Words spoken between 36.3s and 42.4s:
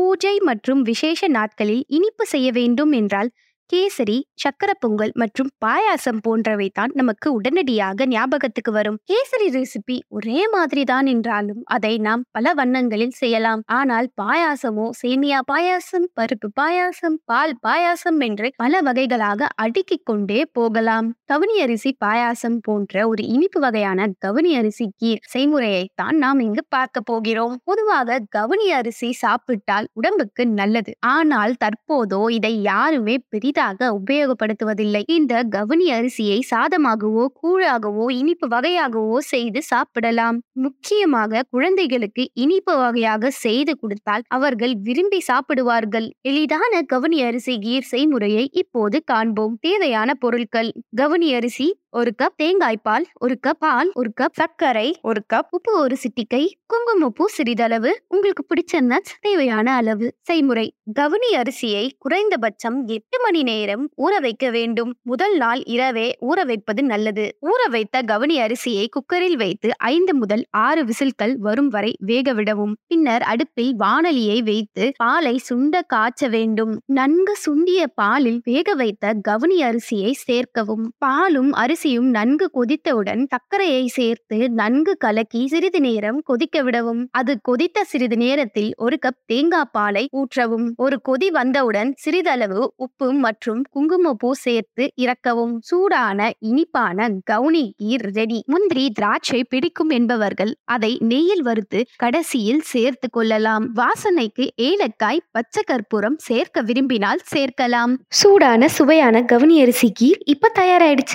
சாதமாகவோ கூழாகவோ இனிப்பு வகையாகவோ செய்து சாப்பிடலாம். முக்கியமாக குழந்தைகளுக்கு